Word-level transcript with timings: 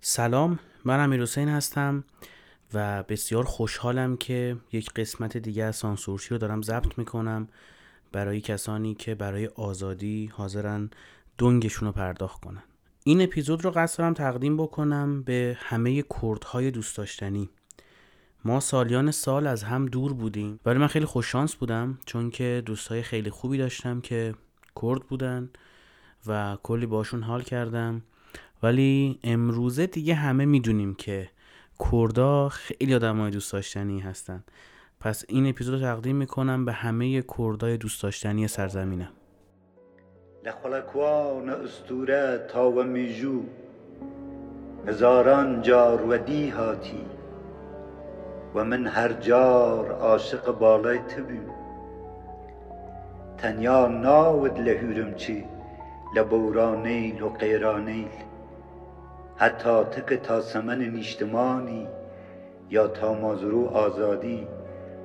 سلام 0.00 0.58
من 0.84 1.00
امیر 1.00 1.22
حسین 1.22 1.48
هستم 1.48 2.04
و 2.74 3.02
بسیار 3.02 3.44
خوشحالم 3.44 4.16
که 4.16 4.56
یک 4.72 4.90
قسمت 4.90 5.36
دیگه 5.36 5.64
از 5.64 5.76
سانسورچی 5.76 6.28
رو 6.30 6.38
دارم 6.38 6.62
ضبط 6.62 6.98
می‌کنم 6.98 7.48
برای 8.12 8.40
کسانی 8.40 8.94
که 8.94 9.14
برای 9.14 9.46
آزادی 9.46 10.30
حاضرن 10.32 10.90
دنگشون 11.38 11.86
رو 11.86 11.92
پرداخت 11.92 12.44
کنن. 12.44 12.62
این 13.04 13.22
اپیزود 13.22 13.64
رو 13.64 13.70
قصد 13.70 13.98
دارم 13.98 14.14
تقدیم 14.14 14.56
بکنم 14.56 15.22
به 15.22 15.56
همه 15.60 16.02
کردهای 16.02 16.70
دوست 16.70 16.96
داشتنی. 16.96 17.50
ما 18.44 18.60
سالیان 18.60 19.10
سال 19.10 19.46
از 19.46 19.62
هم 19.62 19.86
دور 19.86 20.12
بودیم 20.12 20.60
ولی 20.66 20.78
من 20.78 20.86
خیلی 20.86 21.04
خوششانس 21.06 21.54
بودم 21.54 21.98
چون 22.06 22.30
که 22.30 22.62
دوستای 22.66 23.02
خیلی 23.02 23.30
خوبی 23.30 23.58
داشتم 23.58 24.00
که 24.00 24.34
کرد 24.82 25.00
بودن 25.00 25.50
و 26.26 26.56
کلی 26.62 26.86
باشون 26.86 27.22
حال 27.22 27.42
کردم. 27.42 28.02
ولی 28.62 29.18
امروزه 29.24 29.86
دیگه 29.86 30.14
همه 30.14 30.44
می‌دونیم 30.44 30.94
که 30.94 31.28
کردا 31.90 32.48
خیلی 32.48 32.94
آدمای 32.94 33.30
دوست 33.30 33.52
داشتنی 33.52 34.00
هستن. 34.00 34.44
پس 35.00 35.24
این 35.28 35.46
اپیزود 35.46 35.74
رو 35.74 35.80
تقدیم 35.80 36.16
می‌کنم 36.16 36.64
به 36.64 36.72
همه 36.72 37.22
کردای 37.38 37.76
دوست 37.76 38.02
داشتنی 38.02 38.48
سرزمینم. 38.48 39.12
لخلکوان 40.46 41.48
استوره 41.48 42.46
تا 42.50 42.70
و 42.70 42.82
میجو 42.82 43.42
هزاران 44.86 45.62
جار 45.62 46.06
و 46.08 46.18
دیهاتی 46.18 47.04
و 48.54 48.64
من 48.64 48.86
هر 48.86 49.12
جار 49.12 49.92
عاشق 49.92 50.58
بالای 50.58 50.98
تبیم 50.98 51.61
ناود 53.44 54.58
لهورم 54.58 55.14
چی؟ 55.14 55.44
لبورانیل 56.16 57.22
و 57.22 57.28
قیرانیل 57.28 58.08
حتی 59.36 59.84
تک 59.84 60.22
تا 60.22 60.40
سمن 60.40 60.78
نیشتمانی 60.78 61.88
یا 62.70 62.86
تا 62.86 63.14
مازرو 63.14 63.66
آزادی 63.66 64.46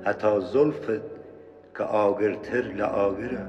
حتی 0.04 0.40
زلفت 0.40 1.02
که 1.76 1.84
آگرتر 1.84 2.62
لآگره 2.62 3.46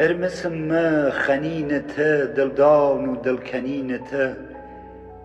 ارمسم 0.00 0.54
ما 0.54 1.10
خنینت 1.10 2.00
دلدان 2.36 3.08
و 3.08 3.16
دلکنینت 3.16 4.36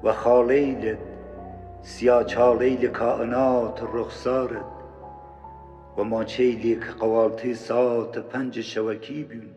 و 0.03 0.13
خالیلت 0.13 0.97
سیاچالیل 1.81 2.87
کائنات 2.87 3.83
رخسارت. 3.93 4.51
و 4.55 4.80
ما 5.97 6.25
سات 7.53 8.17
پنج 8.17 8.61
شوکی 8.61 9.23
بیون. 9.23 9.49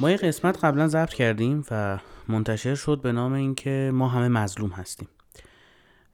ما 0.00 0.10
یه 0.10 0.16
قسمت 0.16 0.64
قبلا 0.64 0.88
ضبط 0.88 1.14
کردیم 1.14 1.64
و 1.70 1.98
منتشر 2.28 2.74
شد 2.74 3.00
به 3.02 3.12
نام 3.12 3.32
اینکه 3.32 3.90
ما 3.94 4.08
همه 4.08 4.28
مظلوم 4.28 4.70
هستیم. 4.70 5.08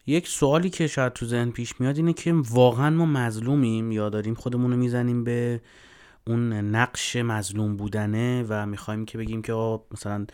یک 0.06 0.28
سوالی 0.28 0.70
که 0.70 0.86
شاید 0.86 1.12
تو 1.12 1.27
ذهن 1.27 1.50
پیش 1.50 1.80
میاد 1.80 1.96
اینه 1.96 2.12
که 2.12 2.34
واقعا 2.50 2.90
ما 2.90 3.06
مظلومیم 3.06 3.92
یا 3.92 4.08
داریم 4.08 4.34
خودمون 4.34 4.70
رو 4.70 4.77
می‌زنیم 4.77 5.24
به 5.24 5.60
اون 6.27 6.52
نقش 6.52 7.16
مظلوم 7.16 7.77
بودنه 7.77 8.44
و 8.48 8.66
می‌خوایم 8.66 9.05
که 9.05 9.18
بگیم 9.18 9.42
که 9.42 9.52
مثلا 9.92 10.27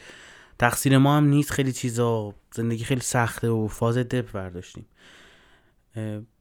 تقصیر 0.59 0.99
ما 0.99 1.17
هم 1.17 1.25
نیست 1.25 1.51
خیلی 1.51 1.73
چیزا 1.73 2.35
زندگی 2.55 2.85
خیلی 2.85 3.01
سخته 3.01 3.49
و 3.49 3.69
فاز 3.69 3.99
دپ 3.99 4.33
برداشتیم. 4.33 4.87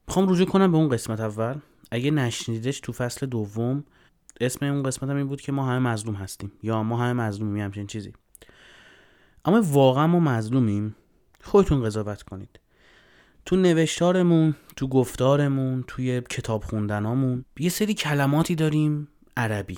می‌خوام 0.08 0.30
رجوع 0.30 0.48
کنم 0.48 0.72
به 0.72 0.78
اون 0.78 0.90
قسمت 0.90 1.20
اول. 1.20 1.56
اگه 1.92 2.12
نشنیدش 2.12 2.80
تو 2.80 2.92
فصل 2.92 3.26
دوم 3.26 3.84
اسم 4.42 4.66
اون 4.66 4.84
قسمت 4.84 5.10
هم 5.10 5.16
این 5.16 5.28
بود 5.28 5.42
که 5.42 5.52
ما 5.52 5.66
همه 5.66 5.80
مظلوم 5.92 6.16
هستیم. 6.16 6.52
یا 6.64 6.84
ما 6.84 6.98
همه 6.98 7.14
مظلومیم 7.14 7.64
همچین 7.64 7.88
چیزی. 7.88 8.14
اما 9.46 9.62
واقعا 9.62 10.08
ما 10.08 10.20
مظلومیم. 10.20 10.96
خودتون 11.42 11.84
قضاوت 11.84 12.24
کنید. 12.24 12.60
تو 13.46 13.56
نوشتارمون 13.56 14.56
تو 14.76 14.88
گفتارمون 14.88 15.84
توی 15.88 16.22
کتاب 16.22 16.64
خوندنامون 16.64 17.46
یه 17.60 17.70
سری 17.70 17.94
کلماتی 17.94 18.56
داریم 18.56 19.08
عربی. 19.38 19.78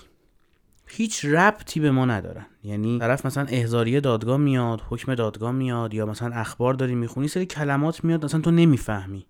هیچ 0.88 1.25
ربطی 1.25 1.80
به 1.80 1.91
ما 1.91 2.06
ندارن. 2.06 2.46
یعنی 2.63 3.00
طرف 3.00 3.25
مثلا 3.25 3.46
احزاریه 3.50 4.00
دادگاه 4.00 4.38
میاد 4.38 4.81
حکم 4.90 5.16
دادگاه 5.16 5.52
میاد 5.52 5.94
یا 5.94 6.06
مثلا 6.06 6.34
اخبار 6.34 6.74
داری 6.74 6.96
می‌خونی 6.96 7.28
سری 7.28 7.46
کلمات 7.46 8.03
میاد 8.03 8.25
مثلا 8.25 8.41
تو 8.41 8.52
نمی‌فهمی. 8.52 9.25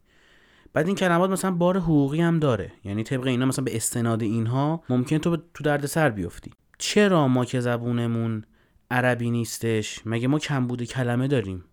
بعد 0.74 0.88
این 0.88 0.96
کلمات 0.96 1.30
مثلا 1.30 1.52
بار 1.52 1.78
حقوقی 1.78 2.22
هم 2.22 2.40
داره. 2.40 2.72
یعنی 2.84 3.04
طبق 3.04 3.28
اینا 3.28 3.46
مثلا 3.46 3.66
به 3.66 3.76
استناد 3.76 4.22
اینها 4.22 4.84
ممکن 4.90 5.18
تو 5.18 5.38
تو 5.54 5.64
درد 5.64 5.86
سر 5.86 6.10
بیفتی. 6.10 6.52
چرا 6.78 7.28
ما 7.28 7.46
که 7.46 7.60
زبونمون 7.60 8.44
عربی 8.92 9.32
نیستش؟ 9.32 10.00
مگه 10.06 10.28
ما 10.28 10.40
کمبود 10.40 10.84
کلمه 10.84 11.28
داریم؟ 11.28 11.64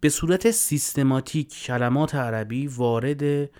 به 0.00 0.08
صورت 0.08 0.50
سیستماتیک 0.50 1.62
کلمات 1.62 2.14
عربی 2.14 2.66
وارد 2.66 3.50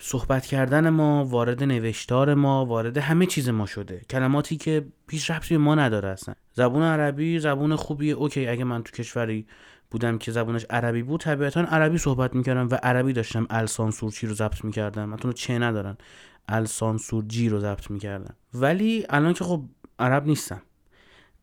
صحبت 0.00 0.46
کردن 0.46 0.88
ما 0.88 1.24
وارد 1.24 1.64
نوشتار 1.64 2.34
ما 2.34 2.64
وارد 2.64 2.96
همه 2.96 3.26
چیز 3.26 3.48
ما 3.48 3.66
شده. 3.66 4.00
کلماتی 4.10 4.56
که 4.56 4.86
پیش 5.06 5.30
ربطی 5.30 5.56
ما 5.56 5.74
نداره 5.74 6.08
اصلا. 6.08 6.34
زبون 6.52 6.82
عربی 6.82 7.38
زبون 7.38 7.76
خوبیه 7.76 8.14
اوکی 8.14 8.46
اگه 8.46 8.64
من 8.64 8.82
تو 8.82 8.92
کشوری 8.92 9.46
بودم 9.90 10.18
که 10.18 10.32
زبونش 10.32 10.66
عربی 10.70 11.02
بود. 11.02 11.20
طبیعتا 11.20 11.60
عربی 11.60 11.98
صحبت 11.98 12.34
می‌کردم 12.34 12.68
و 12.68 12.74
عربی 12.74 13.12
داشتم 13.12 13.46
السانسورچی 13.50 14.26
رو 14.26 14.34
ضبط 14.34 14.64
می‌کردم. 14.64 15.08
مثلا 15.08 15.32
چه 15.32 15.58
ندارن. 15.58 15.96
السانسورجی 16.48 17.48
رو 17.48 17.60
ضبط 17.60 17.90
می‌کردم. 17.90 18.34
ولی 18.54 19.04
الان 19.10 19.32
که 19.32 19.44
خب 19.44 19.62
عرب 19.98 20.26
نیستم. 20.26 20.62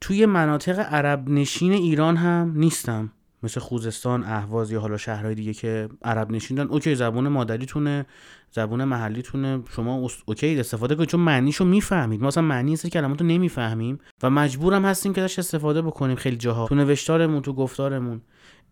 توی 0.01 0.25
مناطق 0.25 0.79
عرب 0.79 1.29
نشین 1.29 1.72
ایران 1.72 2.17
هم 2.17 2.53
نیستم. 2.55 3.11
مثل 3.44 3.59
خوزستان 3.59 4.23
اهواز 4.23 4.72
یا 4.72 4.79
حالا 4.81 4.97
شهرهای 4.97 5.35
دیگه 5.35 5.53
که 5.53 5.89
عرب 6.03 6.31
نشیندن 6.31 6.67
اوکی 6.67 6.95
زبون 6.95 7.28
مادریتونه 7.28 8.05
زبون 8.51 8.84
محلیتونه. 8.84 9.63
شما 9.75 10.07
اوکی 10.25 10.59
استفاده 10.59 10.95
کنید. 10.95 11.09
چون 11.09 11.19
معنیشو 11.19 11.66
می‌فهمید. 11.66 12.22
ما 12.22 12.28
اصلا 12.28 12.44
معنی 12.44 12.75
سری 12.75 12.91
کلمات 12.91 13.22
رو 13.22 13.28
نمی‌فهمیم. 13.28 14.00
و 14.23 14.29
مجبورم 14.29 14.85
هستیم 14.85 15.13
که 15.13 15.22
داشت 15.22 15.39
استفاده 15.39 15.81
بکنیم 15.81 16.16
خیلی 16.16 16.38
جاها. 16.38 16.67
تو 16.67 16.75
نوشتارمون 16.75 17.41
تو 17.41 17.53
گفتارمون. 17.53 18.22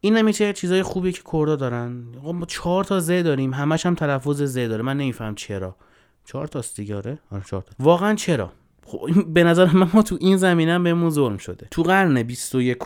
این 0.06 0.18
هم 0.18 0.32
چه 0.32 0.54
چیزای 0.54 0.84
خوبی 0.84 1.12
که 1.12 1.22
کردا 1.32 1.56
دارن. 1.56 2.04
ما 2.24 2.46
چهار 2.46 2.84
تا 2.84 3.00
ز 3.00 3.12
داریم. 3.12 3.54
همش 3.54 3.86
هم 3.86 3.96
تلفظ 3.96 4.42
ز 4.42 4.58
داره. 4.58 4.84
من 4.84 4.98
نمیفهم 4.98 5.36
چرا. 5.36 5.76
چهار 6.26 6.48
تا 6.48 6.64
دیگه 6.76 6.96
آره؟ 6.96 7.20
چهار 7.32 7.62
تا. 7.62 7.72
واقعا 7.80 8.16
چرا؟ 8.16 8.52
خب 8.86 9.26
به 9.34 9.44
نظر 9.44 9.66
من 9.66 9.90
ما 9.94 10.02
تو 10.02 10.18
این 10.20 10.38
زمینه 10.38 10.74
هم 10.74 10.84
بهمون 10.84 11.10
ظلم 11.10 11.38
شده. 11.38 11.68
تو 11.72 11.84
قرن 11.84 12.24
21 12.24 12.78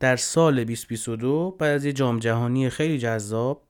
در 0.00 0.16
سال 0.16 0.54
2022 0.54 1.56
بعد 1.58 1.70
از 1.70 1.84
یه 1.84 1.92
جام 1.92 2.18
جهانی 2.18 2.70
خیلی 2.70 2.98
جذاب 2.98 3.62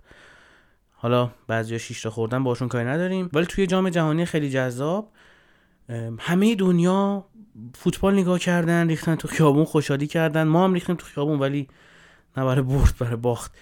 حالا 0.93 1.31
بعضی 1.47 1.79
شیش 1.79 2.03
تا 2.03 2.11
خوردن 2.11 2.45
باشون 2.45 2.69
کاری 2.69 2.85
نداریم 2.85 3.31
ولی 3.33 3.47
توی 3.47 3.67
جام 3.67 3.89
جهانی 3.89 4.25
خیلی 4.25 4.51
جذاب 4.51 5.13
همه 6.19 6.55
دنیا 6.55 7.25
فوتبال 7.75 8.19
نگاه 8.19 8.39
کردن 8.39 8.89
ریختن 8.89 9.15
تو 9.15 9.29
خیابون 9.29 9.65
خوشحالی 9.65 10.07
کردن. 10.07 10.43
ما 10.43 10.65
هم 10.65 10.75
ریختیم 10.75 10.97
تو 10.97 11.07
خیابون 11.07 11.39
ولی 11.39 11.69
نه 12.37 12.45
برای 12.45 12.63
برد 12.63 12.95
برای 13.01 13.17
باخت. 13.17 13.57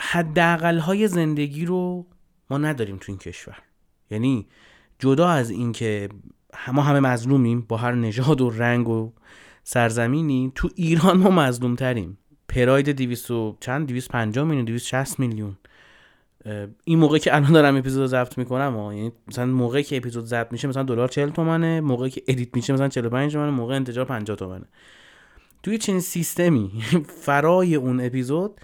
حداقل 0.00 0.78
های 0.78 1.08
زندگی 1.08 1.64
رو 1.64 2.06
ما 2.50 2.58
نداریم 2.58 2.96
تو 2.96 3.12
این 3.12 3.18
کشور. 3.18 3.58
یعنی 4.10 4.46
جدا 4.98 5.28
از 5.28 5.50
اینکه 5.50 6.08
ما 6.72 6.82
همه 6.82 7.00
مظلومیم 7.00 7.60
با 7.60 7.76
هر 7.76 7.92
نژاد 7.92 8.40
و 8.40 8.50
رنگ 8.50 8.88
و 8.88 9.12
سرزمینی 9.64 10.52
تو 10.54 10.68
ایران 10.74 11.16
ما 11.16 11.30
مظلوم 11.30 11.74
تریم 11.74 12.18
پراید 12.48 12.90
200 12.90 13.32
چند؟ 13.60 13.86
250 13.86 14.44
میلیون 14.44 14.64
260 14.64 15.18
میلیون. 15.18 15.56
این 16.84 16.98
موقع 16.98 17.18
که 17.18 17.34
الان 17.34 17.52
دارم 17.52 17.76
اپیزود 17.76 18.06
ضبط 18.06 18.38
می‌کنم 18.38 18.92
یعنی 18.92 19.12
مثلا 19.28 19.46
موقعی 19.46 19.82
که 19.82 19.96
اپیزود 19.96 20.24
ضبط 20.24 20.52
میشه 20.52 20.68
مثلا 20.68 20.82
دلار 20.82 21.08
40 21.08 21.30
تومنه 21.30 21.80
موقعی 21.80 22.10
که 22.10 22.22
edit 22.28 22.56
میشه 22.56 22.72
مثلا 22.72 22.88
45 22.88 23.32
تومنه 23.32 23.50
موقع 23.50 23.74
انتشار 23.74 24.04
50 24.04 24.36
تومنه. 24.36 24.66
توی 25.66 25.78
چنین 25.78 26.00
سیستمی 26.00 26.82
فرای 27.24 27.74
اون 27.74 28.00
اپیزود 28.00 28.60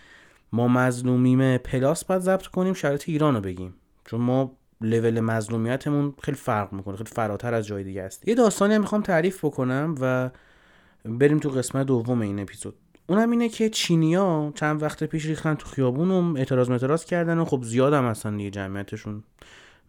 ما 0.53 0.69
مظلومیم 0.69 1.57
پلاس 1.57 2.05
باید 2.05 2.23
ضبط 2.23 2.47
کنیم 2.47 2.75
شرایط 2.75 3.09
ایران 3.09 3.35
رو 3.35 3.41
بگیم. 3.41 3.75
چون 4.05 4.21
ما 4.21 4.57
لول 4.81 5.21
مظلومیتمون 5.21 6.15
خیلی 6.23 6.37
فرق 6.37 6.73
می‌کنه 6.73 6.97
خیلی 6.97 7.11
فراتر 7.11 7.55
از 7.55 7.67
جای 7.67 7.85
دیگه 7.85 8.03
است. 8.03 8.29
یه 8.29 8.35
داستانی 8.35 8.75
هم 8.75 8.81
می‌خوام 8.81 9.03
تعریف 9.03 9.45
بکنم 9.45 9.95
و 10.01 10.31
بریم 11.05 11.39
تو 11.39 11.49
قسمت 11.49 11.87
دوم 11.87 12.21
این 12.21 12.41
اپیزود. 12.41 12.75
اونم 13.07 13.31
اینه 13.31 13.49
که 13.49 13.69
چینیا 13.69 14.53
چند 14.55 14.83
وقت 14.83 15.05
پیش 15.05 15.27
ریختن 15.27 15.55
تو 15.55 15.67
خیابون 15.67 16.11
و 16.11 16.37
اعتراض 16.39 16.71
متراض 16.71 17.05
کردن 17.05 17.39
و 17.39 17.45
خب 17.45 17.63
زیاد 17.63 17.93
هم 17.93 18.05
هستن 18.05 18.37
دیگه 18.37 18.51
جمعیتشون. 18.51 19.25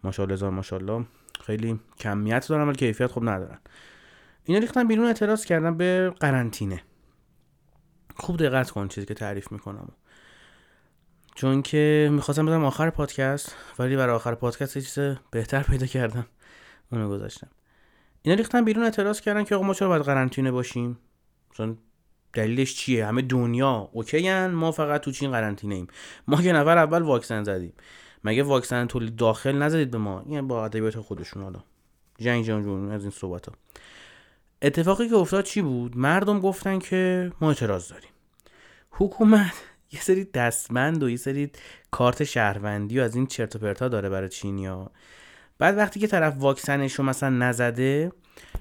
ماشاءالله 0.04 0.36
زار 0.36 0.52
ماشاءالله. 0.52 1.06
خیلی 1.42 1.80
کمیت 2.00 2.48
دارن 2.50 2.68
ولی 2.68 2.78
کیفیت 2.78 3.12
خب 3.12 3.22
ندارن. 3.24 3.60
اینا 4.46 4.60
ریختن 4.60 4.88
بیرون 4.88 5.06
اعتراض 5.06 5.46
کردن 5.46 5.78
به 5.78 6.14
قرنطینه. 6.20 6.82
خوب 8.16 8.38
دقت 8.38 8.72
کن 8.72 8.88
چیزی 8.88 9.08
که 9.08 9.14
تعریف 9.14 9.52
می‌کنم. 9.52 9.92
چون 11.36 11.62
که 11.62 12.10
می‌خواستم 12.12 12.46
بدم 12.46 12.66
آخر 12.66 12.90
پادکست 12.90 13.56
ولی 13.80 13.96
برای 13.96 14.16
آخر 14.16 14.36
پادکست 14.36 14.76
یه 14.76 14.82
چیز 14.82 15.00
بهتر 15.32 15.64
پیدا 15.64 15.86
کردم. 15.86 16.26
اونو 16.92 17.10
گذاشتم. 17.10 17.48
اینا 18.22 18.38
ریختن 18.38 18.66
بیرون 18.66 18.84
اعتراض 18.84 19.22
کردن 19.22 19.44
که 19.44 19.56
آقا 19.56 19.66
ما 19.66 19.74
چرا 19.74 19.88
باید 19.88 20.02
قرنطینه 20.02 20.52
باشیم؟ 20.52 21.00
مثلا 21.54 21.76
دلیلش 22.34 22.76
چیه؟ 22.76 23.06
همه 23.06 23.22
دنیا 23.22 23.90
اوکیان 23.92 24.52
ما 24.52 24.72
فقط 24.72 25.02
تو 25.02 25.12
چین 25.12 25.32
قرنطینه 25.32 25.76
ایم. 25.76 25.88
ما 26.28 26.42
که 26.42 26.54
نفر 26.54 26.78
اول 26.78 27.02
واکسن 27.02 27.44
زدیم. 27.44 27.74
مگه 28.24 28.44
واکسن 28.44 28.88
تولید 28.88 29.16
داخل 29.16 29.58
نزدید 29.58 29.92
به 29.92 29.98
ما؟ 29.98 30.20
این 30.20 30.48
با 30.48 30.66
ادبیات 30.66 31.00
خودشون 31.00 31.44
حالا. 31.44 31.64
جنگ 32.20 32.46
جان 32.46 32.64
جون 32.64 32.92
از 32.92 33.02
این 33.02 33.12
صحبت 33.12 33.50
ها 33.50 33.56
اتفاقی 34.64 35.10
که 35.10 35.16
افتاد 35.16 35.44
چی 35.44 35.62
بود؟ 35.62 35.98
مردم 35.98 36.40
گفتن 36.40 36.80
که 36.80 37.32
ما 37.42 37.48
اعتراض 37.48 37.88
داریم. 37.88 38.10
حکومت 38.92 39.54
یه 39.94 40.02
سری 40.02 40.24
دستمند 40.24 41.04
و 41.04 41.10
یه 41.10 41.18
سری 41.18 41.52
کارت 41.92 42.24
شهروندی 42.24 43.00
و 43.00 43.04
از 43.04 43.16
این 43.16 43.28
چرت 43.28 43.56
و 43.56 43.60
پرتا 43.60 43.88
داره 43.88 44.10
برای 44.10 44.30
چینیا 44.30 44.92
بعد 45.58 45.78
وقتی 45.78 46.00
که 46.00 46.08
طرف 46.08 46.36
واکسنش 46.38 46.94
رو 46.94 47.04
مثلا 47.04 47.30
نزده 47.30 48.12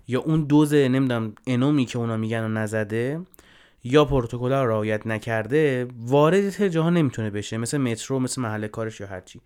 یا 0.09 0.21
اون 0.21 0.45
دوز 0.45 0.75
نمی‌دونم 0.75 1.35
انومی 1.47 1.85
که 1.85 1.99
اونا 1.99 2.17
میگن 2.17 2.43
رو 2.43 2.49
نزده 2.49 3.21
یا 3.85 4.05
پروتکل 4.05 4.53
رو 4.53 4.69
رعایت 4.69 5.07
نکرده 5.07 5.87
وارد 5.99 6.69
جاها 6.69 6.91
نمی‌تونه 6.91 7.31
بشه. 7.31 7.57
مثل 7.57 7.79
مترو 7.79 8.19
مثل 8.19 8.43
محل 8.43 8.67
کارش 8.67 9.01
یا 9.01 9.07
هرچی 9.07 9.41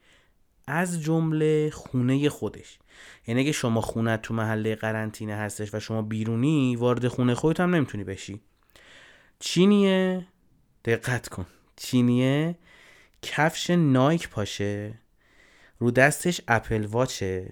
از 0.67 1.03
جمله 1.03 1.71
خونه 1.71 2.29
خودش. 2.29 2.79
یعنی 3.27 3.41
اگه 3.41 3.53
شما 3.53 3.81
خونه 3.81 4.17
تو 4.17 4.35
محله 4.35 4.75
قرنطینه 4.75 5.35
هستش 5.35 5.75
و 5.75 5.81
شما 5.81 6.03
بیرونی 6.03 6.77
وارد 6.77 7.09
خونه 7.09 7.35
خودت 7.35 7.61
هم 7.61 7.75
نمی‌تونی 7.75 8.05
بشی. 8.05 8.41
چینیه؟ 9.39 10.27
دقت 10.85 11.29
کن. 11.29 11.47
چینیه؟ 11.77 12.59
کفش 13.23 13.71
نایک 13.71 14.29
پاشه. 14.29 14.95
رو 15.79 15.91
دستش 15.91 16.41
اپل 16.49 16.87
واچه. 16.87 17.51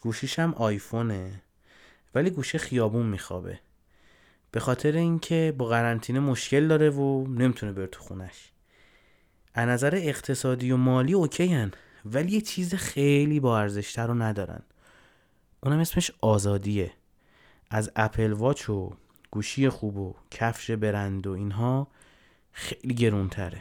گوشیش 0.00 0.38
هم 0.38 0.54
آیفونه. 0.54 1.42
ولی 2.14 2.30
گوشه 2.30 2.58
خیابون 2.58 3.06
میخوابه. 3.06 3.60
به 4.50 4.60
خاطر 4.60 4.92
اینکه 4.92 5.54
با 5.58 5.66
قرنطینه 5.66 6.20
مشکل 6.20 6.68
داره 6.68 6.90
و 6.90 7.26
نمی‌تونه 7.26 7.72
بره 7.72 7.86
تو 7.86 8.00
خونش. 8.00 8.52
از 9.54 9.68
نظر 9.68 9.94
اقتصادی 9.94 10.70
و 10.72 10.76
مالی 10.76 11.12
اوکی 11.12 11.46
هن. 11.46 11.72
ولی 12.04 12.32
یه 12.32 12.40
چیز 12.40 12.74
خیلی 12.74 13.40
با 13.40 13.58
ارزشتر 13.58 14.06
رو 14.06 14.14
ندارن 14.14 14.62
اونم 15.60 15.78
اسمش 15.78 16.10
آزادیه 16.20 16.92
از 17.70 17.90
اپل 17.96 18.32
واچ 18.32 18.70
و 18.70 18.90
گوشی 19.30 19.68
خوب 19.68 19.96
و 19.96 20.14
کفش 20.30 20.70
برند 20.70 21.26
و 21.26 21.30
اینها 21.30 21.88
خیلی 22.52 22.94
گرونتره 22.94 23.60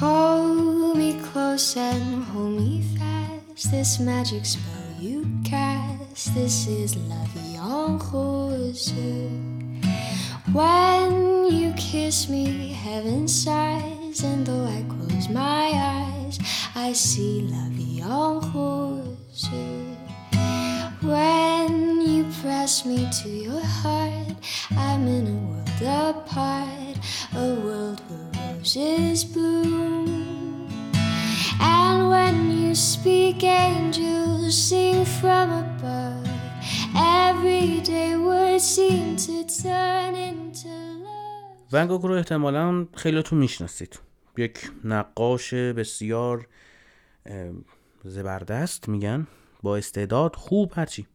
Hold 0.00 0.98
me 0.98 1.10
close 1.26 1.74
and 1.74 2.22
hold 2.24 2.60
me 2.60 2.82
fast. 2.98 3.70
This 3.70 3.98
magic 3.98 4.44
spell 4.44 4.90
you 5.00 5.24
cast. 5.42 5.75
This 6.16 6.66
is 6.66 6.96
la 6.96 7.24
vie 7.34 7.58
en. 7.58 7.98
When 10.50 11.44
you 11.52 11.74
kiss 11.76 12.30
me, 12.30 12.72
heaven 12.72 13.28
sighs, 13.28 14.24
and 14.24 14.46
though 14.46 14.64
I 14.64 14.82
close 14.88 15.28
my 15.28 15.72
eyes, 15.74 16.38
I 16.74 16.94
see 16.94 17.42
la 17.42 17.68
vie 17.68 18.00
en. 18.00 19.16
When 21.02 22.00
you 22.00 22.24
press 22.40 22.86
me 22.86 23.06
to 23.22 23.28
your 23.28 23.60
heart, 23.60 24.36
I'm 24.70 25.06
in 25.06 25.26
a 25.26 25.36
world 25.50 26.16
apart, 26.16 26.96
a 27.34 27.54
world 27.60 28.00
where 28.08 28.54
roses 28.54 29.22
bloom. 29.22 30.66
And 31.60 32.08
when 32.08 32.45
speak, 32.76 33.42
angels 33.42 34.54
sing 34.68 35.04
from 35.18 35.48
above. 35.64 36.28
Every 37.28 37.80
day 37.80 38.10
would 38.26 38.60
seem 38.60 39.16
to 39.26 39.44
turn 39.62 40.14
into 40.14 40.68
love. 41.04 41.72
ونگوگ 41.72 42.02
رو 42.02 42.14
احتمالا 42.14 42.86
خیلیتون 42.94 43.38
می‌شناسید. 43.38 44.00
یک 44.36 44.70
نقاش 44.84 45.54
بسیار 45.54 46.46
زبردست 48.04 48.88
میگن. 48.88 49.26
با 49.62 49.76
استعداد 49.76 50.36
خوب 50.36 50.72
هرچی. 50.74 51.06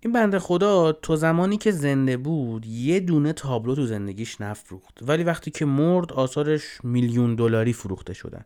این 0.00 0.12
بنده 0.12 0.38
خدا 0.38 0.92
تا 0.92 1.16
زمانی 1.16 1.56
که 1.56 1.70
زنده 1.70 2.16
بود 2.16 2.66
یه 2.66 3.00
دونه 3.00 3.32
تابلو 3.32 3.74
تو 3.74 3.86
زندگیش 3.86 4.40
نفروخت. 4.40 4.98
ولی 5.02 5.24
وقتی 5.24 5.50
که 5.50 5.64
مرد 5.64 6.12
آثارش 6.12 6.62
میلیون 6.82 7.34
دلاری 7.34 7.72
فروخته 7.72 8.14
شدن. 8.14 8.44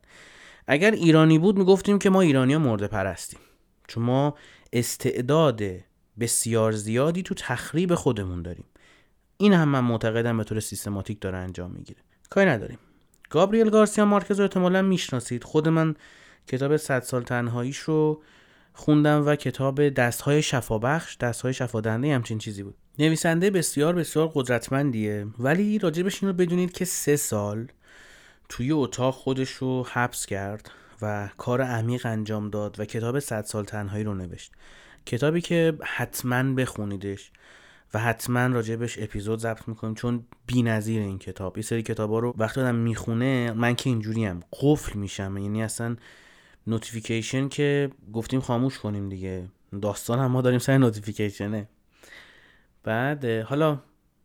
اگر 0.66 0.90
ایرانی 0.90 1.38
بود 1.38 1.58
می‌گفتیم 1.58 1.98
که 1.98 2.10
ما 2.10 2.20
ایرانی 2.20 2.56
مرده 2.56 2.86
پرستیم 2.86 3.40
چون 3.86 4.04
ما 4.04 4.34
استعداد 4.72 5.62
بسیار 6.20 6.72
زیادی 6.72 7.22
تو 7.22 7.34
تخریب 7.34 7.94
خودمون 7.94 8.42
داریم. 8.42 8.64
این 9.36 9.52
هم 9.52 9.68
من 9.68 9.80
معتقدم 9.80 10.36
به 10.36 10.44
طور 10.44 10.60
سیستماتیک 10.60 11.20
داره 11.20 11.38
انجام 11.38 11.70
می‌گیره. 11.70 12.00
کاری 12.30 12.50
نداریم. 12.50 12.78
گابریل 13.30 13.70
گارسیا 13.70 14.04
مارکز 14.04 14.38
رو 14.38 14.42
احتمالا 14.42 14.82
می‌شناسید. 14.82 15.44
خود 15.44 15.68
من 15.68 15.94
کتاب 16.46 16.76
100 16.76 17.02
سال 17.02 17.22
تنهاییش 17.22 17.78
رو 17.78 18.22
خوندم 18.72 19.26
و 19.26 19.36
کتاب 19.36 19.88
دستهای 19.88 20.42
شفابخش 20.42 21.16
دستهای 21.16 21.54
شفادنده 21.54 22.14
همچین 22.14 22.38
چیزی 22.38 22.62
بود. 22.62 22.74
نویسنده 22.98 23.50
بسیار 23.50 23.94
بسیار 23.94 24.30
قدرتمندیه 24.34 25.26
ولی 25.38 25.78
راجبش 25.78 26.22
این 26.22 26.32
رو 26.32 26.36
بدونید 26.36 26.72
که 26.72 26.84
سه 26.84 27.16
سال 27.16 27.66
توی 28.48 28.72
اتاق 28.72 29.14
خودش 29.14 29.50
رو 29.50 29.86
حبس 29.92 30.26
کرد 30.26 30.70
و 31.02 31.28
کار 31.38 31.62
عمیق 31.62 32.06
انجام 32.06 32.50
داد 32.50 32.80
و 32.80 32.84
کتاب 32.84 33.18
100 33.18 33.44
سال 33.44 33.64
تنهایی 33.64 34.04
رو 34.04 34.14
نوشت. 34.14 34.52
کتابی 35.06 35.40
که 35.40 35.78
حتما 35.84 36.54
بخونیدش 36.54 37.30
و 37.94 37.98
حتما 37.98 38.46
راجبش 38.46 38.98
اپیزود 38.98 39.38
ضبط 39.38 39.68
می‌کنیم 39.68 39.94
چون 39.94 40.24
بی‌نظیر 40.46 41.02
این 41.02 41.18
کتاب. 41.18 41.56
یه 41.56 41.62
سری 41.62 41.82
کتابا 41.82 42.18
رو 42.18 42.34
وقتی 42.38 42.60
آدم 42.60 42.74
می‌خونه 42.74 43.52
من 43.52 43.74
که 43.74 43.90
اینجوریم 43.90 44.40
قفل 44.52 44.98
میشم. 44.98 45.36
یعنی 45.36 45.62
اصلا 45.62 45.96
notification 46.66 47.48
که 47.48 47.90
گفتیم 48.12 48.40
خاموش 48.40 48.78
کنیم 48.78 49.08
دیگه. 49.08 49.48
داستان 49.82 50.18
هم 50.18 50.30
ما 50.30 50.42
داریم 50.42 50.58
سر 50.58 50.78
notification 50.78 51.61
ه 51.61 51.68
بعد 52.82 53.24
حالا 53.24 53.80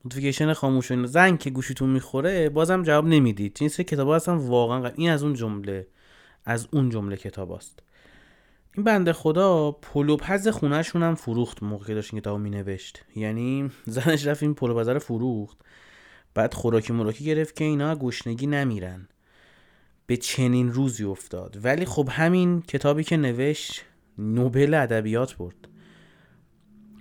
notification 0.05 0.53
خاموش 0.53 0.91
و 0.91 0.93
اینا، 0.93 1.07
زنگ 1.07 1.39
که 1.39 1.49
گوشیتون 1.49 1.89
می‌خوره 1.89 2.49
بازم 2.49 2.83
جواب 2.83 3.07
نمی‌دید. 3.07 3.67
سری 3.67 3.83
کتاب 3.83 4.11
هستن 4.11 4.33
واقعا 4.33 4.91
این 4.95 5.09
از 5.09 5.23
اون 5.23 5.33
جمله 5.33 5.87
از 6.45 6.67
اون 6.71 6.89
جمله 6.89 7.17
کتاب 7.17 7.51
است 7.51 7.79
این 8.75 8.83
بنده 8.83 9.13
خدا 9.13 9.71
پلو 9.71 10.17
پز 10.17 10.47
خونهشون 10.47 11.03
هم 11.03 11.15
فروخت 11.15 11.63
موقع 11.63 11.85
که 11.85 11.93
داشت 11.93 12.13
این 12.13 12.21
کتابو 12.21 12.37
مینوشت. 12.37 13.03
یعنی 13.15 13.71
زنش 13.85 14.27
رفت 14.27 14.43
این 14.43 14.53
پلو 14.53 14.79
پزه 14.79 14.93
رو 14.93 14.99
فروخت. 14.99 15.57
بعد 16.33 16.53
خوراکی 16.53 16.93
مراکی 16.93 17.25
گرفت 17.25 17.55
که 17.55 17.63
اینا 17.63 17.95
گشنگی 17.95 18.47
نمیرن. 18.47 19.07
به 20.07 20.17
چنین 20.17 20.71
روزی 20.71 21.03
افتاد. 21.03 21.57
ولی 21.63 21.85
خب 21.85 22.09
همین 22.11 22.61
کتابی 22.61 23.03
که 23.03 23.17
نوشت 23.17 23.81
نوبل 24.17 24.73
ادبیات 24.73 25.37
برد. 25.37 25.67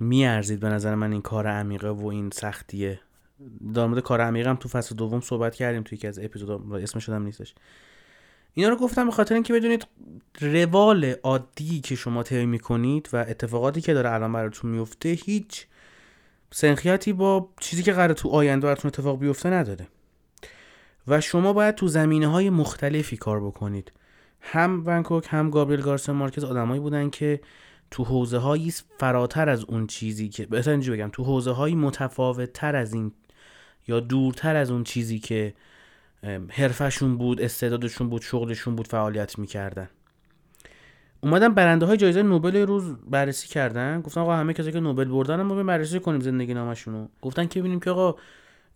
میارزید 0.00 0.60
به 0.60 0.68
نظر 0.68 0.94
من 0.94 1.12
این 1.12 1.22
کار 1.22 1.46
عمیقه 1.46 1.88
و 1.88 2.06
این 2.06 2.30
سختیه. 2.30 3.00
در 3.74 3.86
مورد 3.86 4.02
کار 4.02 4.20
عمیقم 4.20 4.54
تو 4.54 4.68
فصل 4.68 4.94
دوم 4.94 5.20
صحبت 5.20 5.54
کردیم 5.54 5.82
توی 5.82 5.96
یکی 5.96 6.06
از 6.06 6.18
اپیزودا 6.18 6.60
اسمش 6.76 7.04
شدم 7.04 7.22
نیستش. 7.22 7.54
اینا 8.54 8.68
رو 8.68 8.76
گفتم 8.76 9.04
به 9.04 9.12
خاطر 9.12 9.34
اینکه 9.34 9.52
بدونید 9.52 9.86
روال 10.40 11.14
عادی 11.22 11.80
که 11.80 11.94
شما 11.94 12.22
طی 12.22 12.46
می‌کنید 12.46 13.08
و 13.12 13.16
اتفاقاتی 13.16 13.80
که 13.80 13.94
داره 13.94 14.12
الان 14.12 14.32
براتون 14.32 14.70
میفته 14.70 15.08
هیچ 15.08 15.66
سنخیتی 16.50 17.12
با 17.12 17.48
چیزی 17.60 17.82
که 17.82 17.92
قرار 17.92 18.14
تو 18.14 18.28
آینده 18.28 18.66
براتون 18.66 18.88
اتفاق 18.88 19.18
بیفته 19.18 19.50
نداره. 19.50 19.88
و 21.08 21.20
شما 21.20 21.52
باید 21.52 21.74
تو 21.74 21.88
زمینه 21.88 22.26
های 22.26 22.50
مختلفی 22.50 23.16
کار 23.16 23.40
بکنید. 23.40 23.92
هم 24.40 24.82
ونکوک 24.86 25.26
هم 25.28 25.50
گابریل 25.50 25.80
گارسیا 25.80 26.14
مارکز 26.14 26.44
آدمایی 26.44 26.80
بودن 26.80 27.10
که 27.10 27.40
تو 27.90 28.04
حوزه 28.04 28.38
هایی 28.38 28.72
فراتر 28.98 29.48
از 29.48 29.64
اون 29.64 29.86
چیزی 29.86 30.28
که 30.28 30.46
بهتر 30.46 30.70
اینجوری 30.70 30.98
بگم. 30.98 31.10
تو 31.12 31.24
حوزه 31.24 31.50
هایی 31.50 31.74
متفاوت 31.74 32.52
تر 32.52 32.76
از 32.76 32.94
این 32.94 33.12
یا 33.88 34.00
دورتر 34.00 34.56
از 34.56 34.70
اون 34.70 34.84
چیزی 34.84 35.18
که 35.18 35.54
حرفشون 36.50 37.16
بود 37.16 37.40
استعدادشون 37.40 38.08
بود 38.08 38.22
شغلشون 38.22 38.76
بود 38.76 38.88
فعالیت 38.88 39.38
می‌کردن. 39.38 39.88
اومدن 41.20 41.54
برنده 41.54 41.86
های 41.86 41.96
جایزه 41.96 42.22
نوبل 42.22 42.56
روز 42.56 42.96
بررسی 43.10 43.48
کردن. 43.48 44.00
گفتن 44.00 44.20
آقا 44.20 44.36
همه 44.36 44.52
کسایی 44.52 44.72
که 44.72 44.80
نوبل 44.80 45.04
بردن 45.04 45.42
ما 45.42 45.62
بررسی 45.62 46.00
کنیم 46.00 46.20
زندگی 46.20 46.54
نامشونو. 46.54 47.08
گفتن 47.22 47.46
که 47.46 47.60
ببینیم 47.60 47.80
که 47.80 47.90
آقا 47.90 48.18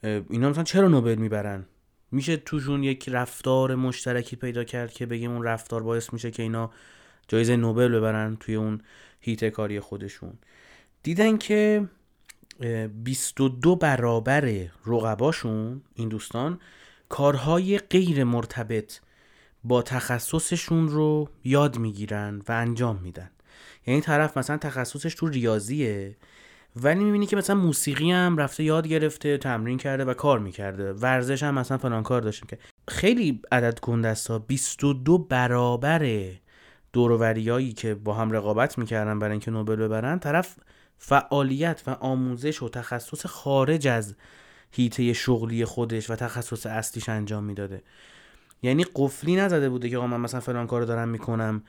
اینا 0.02 0.50
مثلا 0.50 0.64
چرا 0.64 0.88
نوبل 0.88 1.14
می‌برن؟ 1.14 1.66
میشه 2.10 2.36
توشون 2.36 2.82
یک 2.82 3.08
رفتار 3.08 3.74
مشترکی 3.74 4.36
پیدا 4.36 4.64
کرد 4.64 4.92
که 4.92 5.06
بگیم 5.06 5.30
اون 5.30 5.42
رفتار 5.42 5.82
باعث 5.82 6.12
میشه 6.12 6.30
که 6.30 6.42
اینا 6.42 6.70
جایزه 7.28 7.56
نوبل 7.56 7.88
ببرن 7.88 8.36
توی 8.40 8.54
اون 8.54 8.80
هیت 9.20 9.44
کاری 9.44 9.80
خودشون. 9.80 10.32
دیدن 11.02 11.38
که 11.38 11.88
اه، 12.60 12.86
22 12.86 13.76
برابر 13.76 14.68
رقباشون 14.86 15.82
این 15.94 16.08
دوستان 16.08 16.58
کارهای 17.08 17.78
غیر 17.78 18.24
مرتبط 18.24 19.00
با 19.64 19.82
تخصصشون 19.82 20.88
رو 20.88 21.28
یاد 21.44 21.78
می‌گیرن 21.78 22.42
و 22.48 22.52
انجام 22.52 23.00
میدن. 23.02 23.30
یعنی 23.86 24.00
طرف 24.00 24.36
مثلا 24.36 24.56
تخصصش 24.56 25.14
تو 25.14 25.28
ریاضیه 25.28 26.16
ولی 26.76 27.04
می‌بینی 27.04 27.26
که 27.26 27.36
مثلا 27.36 27.56
موسیقی 27.56 28.10
هم 28.10 28.36
رفته 28.36 28.64
یاد 28.64 28.86
گرفته 28.86 29.38
تمرین 29.38 29.78
کرده 29.78 30.04
و 30.04 30.14
کار 30.14 30.38
می‌کرده. 30.38 30.92
ورزش 30.92 31.42
هم 31.42 31.54
مثلا 31.54 31.78
فلان 31.78 32.02
کار 32.02 32.22
داشته. 32.22 32.46
که 32.46 32.58
خیلی 32.88 33.40
عدد 33.52 33.80
گنده 33.80 34.08
است 34.08 34.30
ها 34.30 34.38
22 34.38 35.18
برابر 35.18 36.30
دوروریایی 36.94 37.72
که 37.72 37.94
با 37.94 38.14
هم 38.14 38.32
رقابت 38.32 38.78
می‌کردن 38.78 39.18
برای 39.18 39.32
اینکه 39.32 39.50
نوبل 39.50 39.76
ببرن 39.76 40.18
طرف 40.18 40.56
فعالیت 40.98 41.82
و 41.86 41.90
آموزش 41.90 42.62
و 42.62 42.68
تخصص 42.68 43.26
خارج 43.26 43.88
از 43.88 44.14
هیته 44.70 45.12
شغلی 45.12 45.64
خودش 45.64 46.10
و 46.10 46.16
تخصص 46.16 46.66
اصلیش 46.66 47.08
انجام 47.08 47.44
می‌داده. 47.44 47.82
یعنی 48.62 48.84
قفلی 48.94 49.36
نزده 49.36 49.68
بوده 49.68 49.90
که 49.90 49.96
آقا 49.96 50.06
من 50.06 50.20
مثلا 50.20 50.40
فلان 50.40 50.66
کارو 50.66 50.84
دارم 50.84 51.08
می‌کنم 51.08 51.62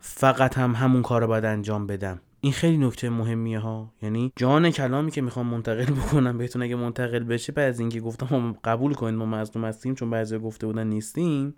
فقط 0.00 0.58
هم 0.58 0.74
همون 0.74 1.02
کار 1.02 1.20
رو 1.20 1.26
باید 1.26 1.44
انجام 1.44 1.86
بدم. 1.86 2.20
این 2.40 2.52
خیلی 2.52 2.78
نکته 2.78 3.10
مهمیه 3.10 3.58
ها. 3.58 3.92
یعنی 4.02 4.32
جان 4.36 4.70
کلامی 4.70 5.10
که 5.10 5.22
می‌خوام 5.22 5.46
منتقل 5.46 5.84
بکنم 5.84 6.38
بهتون 6.38 6.62
اگه 6.62 6.76
منتقل 6.76 7.24
بشه 7.24 7.52
بعد 7.52 7.68
از 7.68 7.80
اینکه 7.80 8.00
گفتم 8.00 8.52
قبول 8.64 8.94
کنید 8.94 9.14
ما 9.14 9.26
مظلوم 9.26 9.64
هستیم 9.64 9.94
چون 9.94 10.10
بعضی 10.10 10.38
گفته 10.38 10.66
بودن 10.66 10.86
نیستیم 10.86 11.54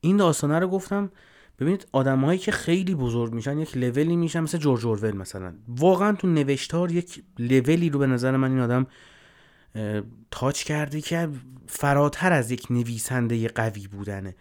این 0.00 0.16
داستانه 0.16 0.58
رو 0.58 0.68
گفتم 0.68 1.10
ببینید 1.58 1.86
آدمهایی 1.92 2.38
که 2.38 2.52
خیلی 2.52 2.94
بزرگ 2.94 3.32
میشن 3.32 3.58
یک 3.58 3.76
لولی 3.76 4.16
میشن 4.16 4.40
مثل 4.40 4.58
جورج 4.58 4.86
اورول 4.86 5.16
مثلا. 5.16 5.54
واقعا 5.68 6.12
تو 6.12 6.26
نوشتار 6.26 6.92
یک 6.92 7.22
لولی 7.38 7.90
رو 7.90 7.98
به 7.98 8.06
نظر 8.06 8.36
من 8.36 8.50
این 8.50 8.60
آدم 8.60 8.86
تاچ 10.30 10.62
کرده 10.62 11.00
که 11.00 11.28
فراتر 11.66 12.32
از 12.32 12.50
یک 12.50 12.66
نویسنده 12.70 13.48
قوی 13.48 13.88
بودنه. 13.88 14.34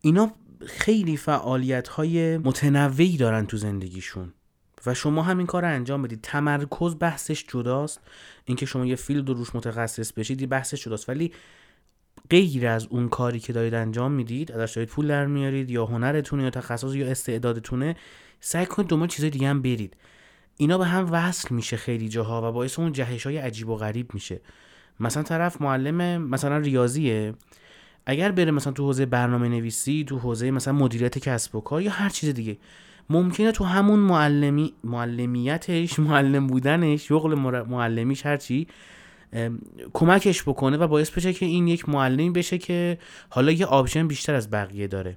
اینا 0.00 0.32
خیلی 0.66 1.16
فعالیت 1.16 1.88
های 1.88 2.38
متنوعی 2.38 3.16
دارن 3.16 3.46
تو 3.46 3.56
زندگیشون. 3.56 4.32
و 4.86 4.94
شما 4.94 5.22
همین 5.22 5.46
کار 5.46 5.62
رو 5.62 5.68
انجام 5.68 6.02
بدید. 6.02 6.20
تمرکز 6.22 6.96
بحثش 7.00 7.44
جداست. 7.48 8.00
اینکه 8.44 8.66
شما 8.66 8.86
یه 8.86 8.96
فیلد 8.96 9.28
رو 9.28 9.34
روش 9.34 9.54
متخصص 9.54 10.12
بشید 10.12 10.48
بحثش 10.48 10.84
جداست. 10.84 11.08
ولی 11.08 11.32
غیر 12.30 12.66
از 12.66 12.86
اون 12.90 13.08
کاری 13.08 13.40
که 13.40 13.52
دارید 13.52 13.74
انجام 13.74 14.12
می‌دید 14.12 14.52
ازش 14.52 14.74
دارید 14.74 14.88
پول 14.88 15.08
در 15.08 15.26
میارید 15.26 15.70
یا 15.70 15.86
هنرتونه 15.86 16.42
یا 16.42 16.50
تخصص 16.50 16.94
یا 16.94 17.06
استعدادتونه 17.06 17.96
سعی 18.40 18.66
کنید 18.66 18.88
دنبال 18.88 19.08
چیزای 19.08 19.30
دیگه 19.30 19.48
هم 19.48 19.62
برید. 19.62 19.96
اینا 20.56 20.78
به 20.78 20.86
هم 20.86 21.08
وصل 21.12 21.54
میشه 21.54 21.76
خیلی 21.76 22.08
جاها 22.08 22.48
و 22.48 22.52
باعث 22.52 22.78
اون 22.78 22.92
جهش 22.92 23.26
های 23.26 23.36
عجیب 23.36 23.68
و 23.68 23.76
غریب 23.76 24.14
میشه. 24.14 24.40
مثلا 25.00 25.22
طرف 25.22 25.62
معلم 25.62 26.22
مثلا 26.22 26.58
ریاضیه 26.58 27.34
اگر 28.06 28.32
بره 28.32 28.50
مثلا 28.50 28.72
تو 28.72 28.84
حوزه 28.84 29.06
برنامه 29.06 29.48
نویسی 29.48 30.04
تو 30.08 30.18
حوزه 30.18 30.50
مثلا 30.50 30.74
مدیریت 30.74 31.18
کسب 31.18 31.54
و 31.54 31.60
کار 31.60 31.82
یا 31.82 31.90
هر 31.90 32.08
چیز 32.08 32.34
دیگه 32.34 32.58
ممکنه 33.10 33.52
تو 33.52 33.64
همون 33.64 33.98
معلمی 33.98 34.74
معلمیتش 34.84 35.98
معلم 35.98 36.46
بودنش 36.46 37.08
شغل 37.08 37.34
معلمیش 37.68 38.26
هرچی 38.26 38.66
کمکش 39.92 40.42
بکنه 40.42 40.76
و 40.76 40.88
باعث 40.88 41.10
بشه 41.10 41.32
که 41.32 41.46
این 41.46 41.68
یک 41.68 41.88
معلمی 41.88 42.30
بشه 42.30 42.58
که 42.58 42.98
حالا 43.30 43.52
یه 43.52 43.66
option 43.66 44.08
بیشتر 44.08 44.34
از 44.34 44.50
بقیه 44.50 44.86
داره. 44.86 45.16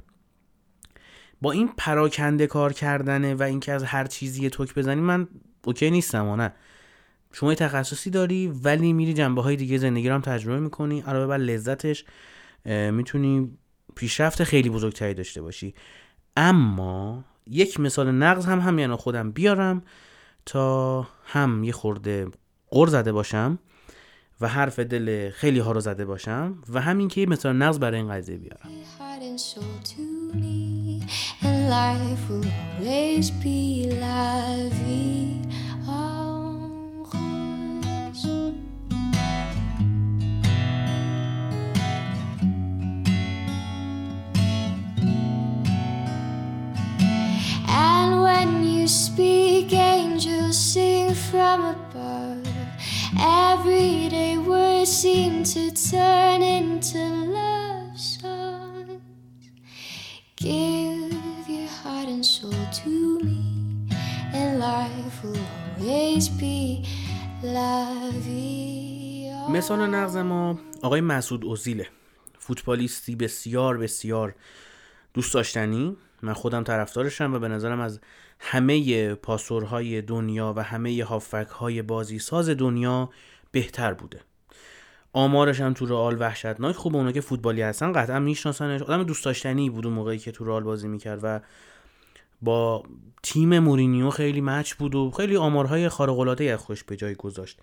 با 1.42 1.52
این 1.52 1.70
پراکنده 1.78 2.48
کار 2.48 2.74
کردنه 2.74 3.36
و 3.36 3.44
اینکه 3.44 3.74
از 3.74 3.84
هر 3.84 4.06
چیزی 4.06 4.50
توک 4.50 4.76
بزنی 4.76 5.02
من 5.02 5.28
okay 5.66 5.92
نیستم 5.92 6.28
و 6.28 6.36
نه. 6.36 6.54
شما 7.34 7.50
یه 7.50 7.56
تخصصی 7.56 8.10
داری 8.10 8.48
ولی 8.64 8.94
میری 8.94 9.14
جنبه 9.14 9.42
های 9.42 9.56
دیگه 9.56 9.78
زندگی 9.78 10.10
رو 10.10 10.16
هم 10.16 10.22
تجربه 10.22 10.60
می‌کنی. 10.60 11.02
علاوه 11.02 11.28
بر 11.28 11.38
لذتش 11.38 12.06
می‌تونی 12.66 13.58
پیشرفت 13.96 14.44
خیلی 14.44 14.70
بزرگتری 14.70 15.14
داشته 15.14 15.42
باشی. 15.42 15.74
اما 16.38 17.24
یک 17.48 17.80
مثال 17.80 18.12
نقض 18.12 18.46
هم 18.46 18.60
هم 18.60 18.80
یعنی 18.80 18.96
خودم 18.96 19.32
بیارم 19.32 19.82
تا 20.46 21.08
هم 21.26 21.64
یه 21.64 21.72
خورده 21.72 22.28
قر 22.68 22.88
زده 22.88 23.12
باشم. 23.12 23.60
و 24.42 24.48
حرف 24.48 24.80
دل 24.80 25.30
خیلی 25.30 25.60
ها 25.60 25.72
رو 25.72 25.80
زده 25.80 26.06
باشم 26.06 26.58
و 26.70 26.82
همین 26.82 27.08
که 27.08 27.26
مثال 27.26 27.56
نقض 27.56 27.80
برای 27.80 28.00
این 28.00 28.10
قضیه 28.10 28.38
بیارم 28.38 28.70
speak, 48.92 49.72
angels 49.74 50.58
sing 50.58 51.14
from 51.14 51.62
above. 51.64 51.91
Everyday 53.24 54.38
words 54.40 54.92
seem 54.92 55.44
to 55.44 55.70
turn 55.72 56.42
into 56.42 56.98
love 57.38 57.96
songs. 57.96 59.02
Give 60.38 61.48
your 61.48 61.68
heart 61.68 62.08
and 62.10 62.26
soul 62.26 62.64
to 62.82 63.20
me, 63.20 63.42
and 64.34 64.60
life 64.60 65.24
will 65.24 65.38
always 65.78 66.30
be 66.30 66.84
vie. 67.44 68.92
مثال 69.50 69.90
نقض 69.90 70.18
ما 70.18 70.60
آقای 70.82 71.02
مسعود 71.02 71.46
اوزیله 71.46 71.88
فوتبالیستی 72.40 73.16
بسیار 73.16 73.78
بسیار 73.78 74.36
دوست 75.14 75.34
داشتنی 75.34 75.98
من 76.24 76.34
خودم 76.34 76.64
طرفدارشم 76.64 77.34
و 77.34 77.40
به 77.40 77.48
نظرم 77.48 77.80
از 77.80 78.00
همه 78.40 79.14
پاسورهای 79.16 80.02
دنیا 80.02 80.54
و 80.58 80.64
همه 80.64 81.04
هافک 81.04 81.48
های 81.48 81.82
بازی 81.82 82.20
ساز 82.20 82.50
دنیا 82.50 83.10
بهتر 83.52 83.94
بوده. 83.94 84.20
آمارش 85.14 85.62
هم 85.62 85.74
تو 85.74 85.86
رئال 85.86 86.22
وحشتناک 86.22 86.76
خوبه 86.76 86.98
اونا 86.98 87.12
که 87.12 87.22
فوتبالی 87.22 87.62
هستن 87.62 87.92
قطعا 87.92 88.20
میشناسنش. 88.20 88.82
آدم 88.82 89.04
دوست 89.04 89.26
داشتنی 89.26 89.70
بود 89.70 89.86
اون 89.86 89.96
موقعی 89.96 90.18
که 90.18 90.32
تو 90.32 90.46
رئال 90.46 90.64
بازی 90.64 90.88
می‌کرد 90.88 91.20
و 91.24 91.40
با 92.42 92.84
تیم 93.24 93.60
مورینیو 93.60 94.10
خیلی 94.10 94.42
مچ 94.42 94.74
بود 94.74 94.96
و 94.96 95.12
خیلی 95.12 95.38
آمارهای 95.38 95.90
خارق 95.90 96.20
العاده 96.20 96.44
از 96.44 96.60
خوش 96.60 96.84
به 96.84 96.96
جای 96.96 97.16
گذاشت. 97.16 97.60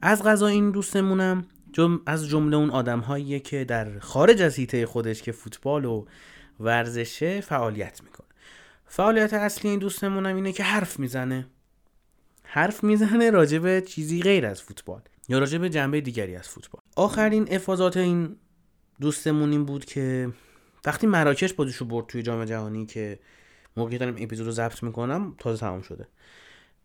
از 0.00 0.22
غذا 0.22 0.46
این 0.46 0.70
دوستمونم 0.70 1.44
جم 1.72 2.00
از 2.06 2.28
جمله 2.28 2.56
اون 2.56 2.70
آدمهایی 2.70 3.40
که 3.40 3.64
در 3.64 3.98
خارج 3.98 4.42
از 4.42 4.56
هیته 4.56 4.86
خودش 4.86 5.22
که 5.22 5.32
فوتبال 5.32 5.84
و 5.84 6.04
ورزشه 6.60 7.40
فعالیت 7.40 8.02
می‌کنه. 8.02 8.26
فعالیت 8.86 9.34
اصلی 9.34 9.70
این 9.70 9.78
دوستمونم 9.78 10.36
اینه 10.36 10.52
که 10.52 10.62
حرف 10.62 10.98
می‌زنه. 10.98 11.46
حرف 12.42 12.84
می‌زنه 12.84 13.30
راجع 13.30 13.58
به 13.58 13.80
چیزی 13.80 14.22
غیر 14.22 14.46
از 14.46 14.62
فوتبال 14.62 15.02
یا 15.28 15.38
راجع 15.38 15.58
به 15.58 15.68
جنبه 15.68 16.00
دیگری 16.00 16.36
از 16.36 16.48
فوتبال. 16.48 16.82
آخرین 16.96 17.54
افاظات 17.54 17.96
این 17.96 18.36
دوستمون 19.00 19.50
این 19.50 19.64
بود 19.64 19.84
که 19.84 20.32
وقتی 20.84 21.06
مراکش 21.06 21.52
بازیشو 21.52 21.84
برد 21.84 22.06
توی 22.06 22.22
جام 22.22 22.44
جهانی 22.44 22.86
که 22.86 23.18
موقعی 23.76 23.98
دارم 23.98 24.14
اپیزود 24.18 24.46
رو 24.46 24.52
ضبط 24.52 24.82
می‌کنم 24.82 25.34
تازه 25.38 25.60
تمام 25.60 25.82
شده. 25.82 26.08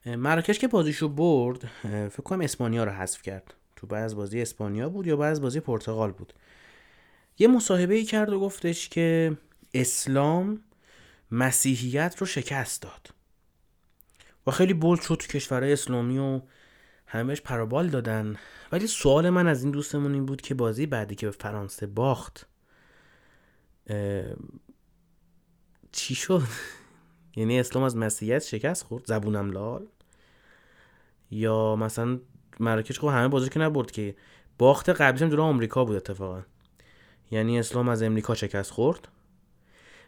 مراکش 0.05 0.60
که 0.60 0.67
بازیشو 0.67 1.10
برد 1.10 1.65
فکر 1.84 2.24
کنم 2.24 2.41
اسپانیا 2.41 2.84
رو 2.84 2.91
حذف 2.91 3.22
کرد. 3.22 3.53
تو 3.75 3.88
بعض 3.88 4.15
بازی 4.15 4.41
اسپانیا 4.41 4.89
بود 4.89 5.08
یا 5.08 5.17
بعض 5.17 5.41
بازی 5.41 5.60
پرتغال 5.60 6.12
بود. 6.12 6.34
یه 7.39 7.48
مصاحبه 7.48 7.96
ای 7.96 8.03
کرد 8.03 8.34
و 8.34 8.39
گفتش 8.39 8.89
که 8.89 9.38
اسلام 9.75 10.62
مسیحیت 11.32 12.15
رو 12.17 12.25
شکست 12.25 12.82
داد. 12.82 13.10
و 14.48 14.51
خیلی 14.51 14.74
بولد 14.74 15.01
شد 15.01 15.15
تو 15.15 15.27
کشورهای 15.27 15.74
اسلامی 15.74 16.17
و 16.17 16.41
همه 17.08 17.24
بهش 17.24 17.41
پرابال 17.41 17.88
دادن. 17.89 18.36
ولی 18.72 18.88
سوال 18.88 19.29
من 19.29 19.48
از 19.48 19.63
این 19.63 19.72
دوستمون 19.72 20.13
این 20.13 20.25
بود 20.25 20.41
که 20.41 20.55
بازی 20.55 20.86
بعدی 20.86 21.15
که 21.15 21.25
به 21.25 21.32
فرانسه 21.32 21.88
باخت 21.88 22.48
چی 25.91 26.15
شد؟ 26.15 26.44
یعنی 27.38 27.60
اسلام 27.60 27.84
از 27.84 27.98
مسیحیت 27.98 28.44
شکست 28.44 28.84
خورد؟ 28.84 29.05
زبونم 29.05 29.51
لال؟ 29.51 29.88
یا 31.32 31.75
مثلا 31.75 32.20
مراکش 32.60 33.00
خب 33.00 33.08
همه 33.08 33.27
بازی 33.27 33.50
که 33.50 33.60
نبرد 33.60 33.91
که 33.91 34.15
باخت 34.58 34.89
قبلیش 34.89 35.22
هم 35.22 35.39
آمریکا 35.39 35.86
بود 35.86 35.96
اتفاقا. 35.96 36.41
یعنی 37.32 37.60
اسلام 37.60 37.89
از 37.89 38.03
امریکا 38.03 38.36
شکست 38.36 38.72
خورد؟ 38.72 39.08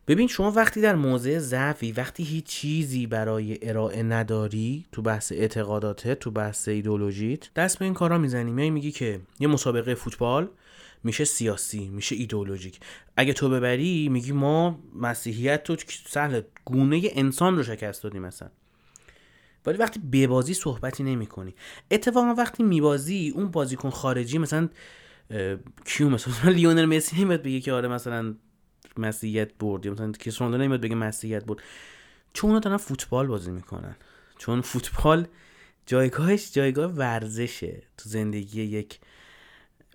ببین 0.08 0.28
شما 0.28 0.52
وقتی 0.52 0.82
در 0.82 0.96
موضع 0.96 1.40
ضعفی 1.40 1.92
وقتی 1.92 2.24
هیچ 2.24 2.46
چیزی 2.46 3.08
برای 3.08 3.60
ارائه 3.62 4.04
نداری 4.04 4.86
تو 4.92 5.02
بحث 5.02 5.32
اعتقاداتت 5.32 6.20
تو 6.20 6.32
بحث 6.32 6.68
ایدولوژیت 6.68 7.54
دست 7.54 7.80
به 7.80 7.86
این 7.86 7.94
کارا 7.94 8.18
می‌زنی. 8.18 8.52
میای 8.52 8.70
میگی 8.70 8.92
که 8.92 9.20
یه 9.40 9.48
مسابقه 9.48 9.96
فوتبال 9.96 10.50
میشه 11.04 11.26
سیاسی 11.26 11.90
میشه 11.90 12.16
ایدولوژیک 12.16 12.80
اگه 13.18 13.34
تو 13.34 13.50
ببری 13.50 14.10
میگی 14.10 14.32
ما 14.32 14.80
مسیحیت 14.96 15.64
تو 15.64 15.76
سهل 16.08 16.42
گونه 16.66 17.02
انسان 17.04 17.58
رو 17.58 17.64
شکست 17.64 18.04
دادیم 18.04 18.22
مثلا 18.22 18.50
ولی 19.66 19.78
وقتی 19.78 20.00
ببازی 20.00 20.54
صحبتی 20.54 21.04
نمی 21.04 21.28
کنی 21.28 21.56
اتفاقا 21.92 22.34
وقتی 22.38 22.64
میبازی 22.64 23.34
اون 23.36 23.48
بازیکن 23.52 23.90
خارجی 23.90 24.38
مثلا 24.38 24.70
کیو 25.86 26.10
مثلا؟ 26.10 26.52
لیونر 26.58 26.86
مسی 26.86 27.22
نمیاد 27.22 27.42
بگه 27.42 27.60
که 27.60 27.74
آره 27.74 27.88
مثلا 27.88 28.36
مسیحیت 28.98 29.54
برد. 29.60 29.86
یا 29.86 29.92
مثلا 29.92 30.12
کریس 30.12 30.42
رونالدو 30.42 30.64
نمیاد 30.64 30.82
بگه 30.82 30.96
مسیحیت 30.96 31.46
برد. 31.46 31.60
چون 32.34 32.50
اونا 32.50 32.60
دارن 32.60 32.78
فوتبال 32.78 33.28
بازی 33.28 33.52
می‌کنن. 33.52 33.96
چون 34.38 34.62
فوتبال 34.62 35.28
جایگاهش 35.86 36.52
جایگاه 36.52 36.92
ورزشه 36.92 37.84
تو 37.98 38.10
زندگی 38.10 38.64
یک 38.64 39.00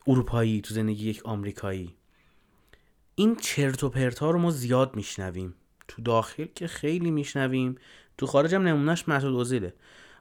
اروپایی 0.07 0.61
تو 0.61 0.75
زندگی 0.75 1.11
یک 1.11 1.23
آمریکایی. 1.27 1.95
این 3.15 3.37
چرت 3.37 3.85
و 3.85 3.89
پرت 3.89 4.19
ها 4.19 4.31
رو 4.31 4.39
ما 4.39 4.51
زیاد 4.51 4.97
میشنویم. 4.97 5.55
تو 5.89 6.03
داخل 6.03 6.47
که 6.55 6.67
خیلی 6.67 7.11
میشنویم. 7.11 7.77
تو 8.19 8.27
خارج 8.27 8.55
هم 8.55 8.63
نمونهش 8.63 9.05
مسعود 9.09 9.35
اوزیله. 9.35 9.75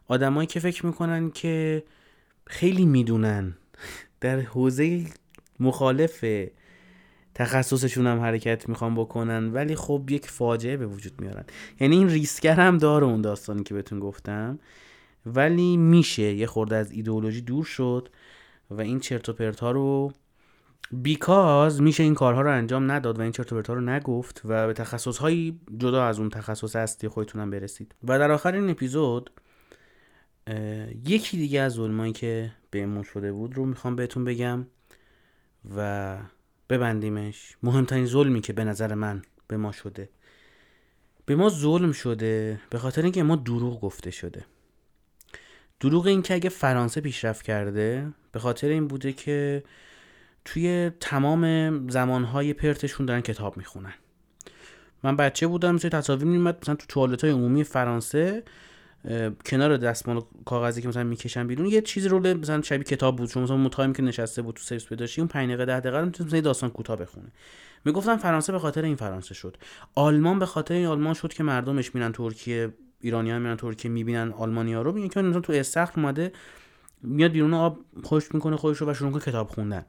آدمایی 0.07 0.47
که 0.47 0.59
فکر 0.59 0.85
می‌کنن 0.85 1.31
که 1.31 1.83
خیلی 2.47 2.85
می‌دونن. 2.85 3.57
در 4.21 4.39
حوزه 4.39 5.05
مخالف 5.59 6.25
تخصصشون 7.35 8.07
هم 8.07 8.19
حرکت 8.19 8.69
می‌خوان 8.69 8.95
بکنن 8.95 9.53
ولی 9.53 9.75
خب 9.75 10.05
یک 10.09 10.29
فاجعه 10.29 10.77
به 10.77 10.87
وجود 10.87 11.21
میارن. 11.21 11.43
یعنی 11.79 11.95
این 11.95 12.09
ریسکر 12.09 12.55
هم 12.55 12.77
داره 12.77 13.05
اون 13.05 13.21
داستانی 13.21 13.63
که 13.63 13.73
بهتون 13.73 13.99
گفتم. 13.99 14.59
ولی 15.25 15.77
میشه 15.77 16.33
یه 16.33 16.47
خورده 16.47 16.75
از 16.75 16.91
ایدئولوژی 16.91 17.41
دور 17.41 17.63
شد 17.63 18.09
و 18.69 18.81
این 18.81 18.99
چرت 18.99 19.29
و 19.29 19.33
پرت 19.33 19.59
ها 19.59 19.71
رو 19.71 20.11
بیکاز 20.91 21.81
میشه 21.81 22.03
این 22.03 22.13
کارها 22.13 22.41
رو 22.41 22.51
انجام 22.51 22.91
نداد 22.91 23.19
و 23.19 23.21
این 23.21 23.31
چرت 23.31 23.53
و 23.53 23.55
پرت 23.55 23.67
ها 23.67 23.73
رو 23.73 23.81
نگفت 23.81 24.41
و 24.45 24.67
به 24.67 24.73
تخصص 24.73 25.17
هایی 25.17 25.59
جدا 25.77 26.05
از 26.05 26.19
اون 26.19 26.29
تخصص 26.29 26.75
هستی 26.75 27.07
خودتونم 27.07 27.49
برسید. 27.49 27.95
و 28.03 28.19
در 28.19 28.31
آخر 28.31 28.53
این 28.53 28.69
اپیزود 28.69 29.31
یکی 31.05 31.37
دیگه 31.37 31.61
از 31.61 31.71
ظلمایی 31.73 32.13
که 32.13 32.51
بهمون 32.71 33.03
شده 33.03 33.31
بود 33.31 33.55
رو 33.55 33.65
می‌خوام 33.65 33.95
بهتون 33.95 34.23
بگم 34.23 34.65
و 35.75 36.17
ببندیمش. 36.71 37.57
مهمترین 37.63 38.05
ظلمی 38.05 38.41
که 38.41 38.53
به 38.53 38.63
نظر 38.63 38.93
من 38.93 39.21
به 39.47 39.57
ما 39.57 39.71
شده. 39.71 40.09
به 41.25 41.35
ما 41.35 41.49
ظلم 41.49 41.91
شده 41.91 42.59
به 42.69 42.79
خاطر 42.79 43.01
اینکه 43.01 43.23
ما 43.23 43.35
دروغ 43.35 43.81
گفته 43.81 44.11
شده. 44.11 44.45
دروغ 45.79 46.05
این 46.07 46.21
که 46.21 46.33
اگه 46.33 46.49
فرانسه 46.49 47.01
پیشرفت 47.01 47.45
کرده 47.45 48.07
به 48.31 48.39
خاطر 48.39 48.67
این 48.67 48.87
بوده 48.87 49.13
که 49.13 49.63
توی 50.45 50.91
تمام 50.99 51.87
زمانهای 51.89 52.53
پرتشون 52.53 53.05
دارن 53.05 53.21
کتاب 53.21 53.57
می‌خونن. 53.57 53.93
من 55.03 55.15
بچه 55.15 55.47
بودم 55.47 55.75
مثل 55.75 55.89
تصاویر 55.89 56.27
میمد 56.27 56.57
مثلا 56.61 56.75
تو 56.75 56.85
توالت 56.87 57.23
های 57.23 57.33
عمومی 57.33 57.63
فرانسه 57.63 58.43
کنار 59.45 59.77
دستمال 59.77 60.21
کاغذی 60.45 60.81
که 60.81 60.87
مثلا 60.87 61.03
می‌کشن 61.03 61.47
بیرون 61.47 61.65
یه 61.65 61.81
چیزی 61.81 62.07
رو 62.07 62.19
مثلا 62.19 62.61
شبیه 62.61 62.83
کتاب 62.83 63.15
بود. 63.15 63.29
چون 63.29 63.43
مثلا 63.43 63.57
time 63.57 63.93
که 63.93 64.03
نشسته 64.03 64.41
بود 64.41 64.55
تو 64.55 64.63
سرویس 64.63 64.85
پیداشی 64.85 65.21
اون 65.21 65.27
5 65.27 65.47
دقیقه 65.47 65.65
10 65.65 65.79
دقیقه 65.79 66.25
مثلا 66.25 66.41
داستان 66.41 66.69
کوتاه 66.69 66.95
بخونه. 66.95 67.27
می‌گفتن 67.85 68.17
فرانسه 68.17 68.51
به 68.51 68.59
خاطر 68.59 68.81
این 68.81 68.95
فرانسه 68.95 69.33
شد. 69.33 69.57
آلمان 69.95 70.39
به 70.39 70.45
خاطر 70.45 70.73
این 70.73 70.85
آلمان 70.85 71.13
شد 71.13 71.33
که 71.33 71.43
مردمش 71.43 71.95
میرن 71.95 72.11
ترکیه 72.11 72.73
ایرانی 72.99 73.31
ها 73.31 73.39
میرن 73.39 73.55
ترکیه 73.55 73.91
می‌بینن 73.91 74.31
آلمانیا 74.31 74.81
رو. 74.81 74.91
میگن 74.91 75.07
که 75.07 75.21
مثلا 75.21 75.41
تو 75.41 75.53
استخر 75.53 75.99
اومده 75.99 76.31
میاد 77.03 77.31
بیرون 77.31 77.53
آب 77.53 77.79
خوش 78.03 78.33
می‌کنه 78.33 78.55
خودش 78.55 78.77
رو 78.77 78.89
و 78.89 78.93
شروع 78.93 79.19
کتاب 79.19 79.47
خوندن. 79.47 79.85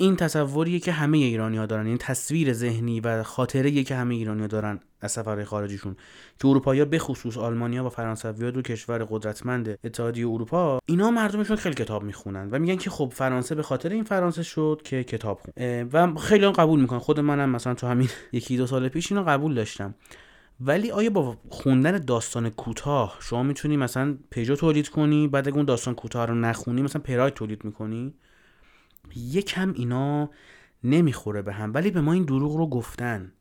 این 0.00 0.16
تصوریه 0.16 0.78
که 0.78 0.92
همه 0.92 1.18
ایرانی 1.18 1.56
ها 1.56 1.66
دارن 1.66 1.86
این 1.86 1.98
تصویر 1.98 2.52
ذهنی 2.52 3.00
و 3.00 3.22
خاطره 3.22 3.82
که 3.82 3.94
همه 3.94 4.14
ایرانی 4.14 4.40
ها 4.40 4.46
دارن 4.46 4.80
از 5.00 5.12
سفرهای 5.12 5.44
خارجیشون. 5.44 5.96
که 6.38 6.48
اروپایی 6.48 6.80
ها 6.80 6.86
به 6.86 6.98
خصوص 6.98 7.36
آلمانیا 7.36 7.84
و 7.84 7.88
فرانسوی 7.88 8.52
دو 8.52 8.62
کشور 8.62 9.06
قدرتمند 9.10 9.78
اتحادیه 9.84 10.28
اروپا 10.28 10.78
اینا 10.86 11.10
مردمشون 11.10 11.56
خیلی 11.56 11.74
کتاب 11.74 12.02
می‌خونن 12.02 12.48
و 12.50 12.58
میگن 12.58 12.76
که 12.76 12.90
خب 12.90 13.12
فرانسه 13.14 13.54
به 13.54 13.62
خاطر 13.62 13.88
این 13.88 14.04
فرانسه 14.04 14.42
شد 14.42 14.80
که 14.84 15.04
کتاب 15.04 15.40
خون. 15.40 15.82
و 15.92 16.14
خیلی 16.14 16.44
هم 16.44 16.52
قبول 16.52 16.80
می‌کنن. 16.80 16.98
خود 16.98 17.20
منم 17.20 17.50
مثلا 17.50 17.74
تو 17.74 17.86
همین 17.86 18.08
یکی 18.32 18.56
دو 18.56 18.66
سال 18.66 18.88
پیش 18.88 19.12
اینو 19.12 19.24
قبول 19.24 19.54
داشتم. 19.54 19.94
ولی 20.60 20.90
آیا 20.90 21.10
با 21.10 21.36
خوندن 21.48 21.98
داستان 21.98 22.50
کوتاه 22.50 23.16
شما 23.20 23.42
می‌تونی 23.42 23.76
مثلا 23.76 24.18
پژو 24.30 24.56
تولید 24.56 24.88
کنی 24.88 25.28
بعد 25.28 25.48
اون 25.48 25.64
داستان 25.64 25.94
کوتاه 25.94 26.26
رو 26.26 26.34
نخونی 26.34 26.82
مثلا 26.82 27.02
پراید 27.02 27.34
تولید 27.34 27.64
می‌کنی؟ 27.64 28.14
یکم 29.16 29.72
اینا 29.72 30.30
نمی‌خوره 30.84 31.42
به 31.42 31.52
هم 31.52 31.74
ولی 31.74 31.90
به 31.90 32.00
ما 32.00 32.12
این 32.12 32.24
دروغ 32.24 32.56
رو 32.56 32.66
گفتن. 32.66 33.32